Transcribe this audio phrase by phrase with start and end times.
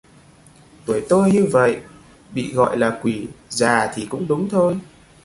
[0.85, 1.81] Tuổi tôi như vậy
[2.33, 4.79] bị gọi là quỷ già thì cũng đúng thôi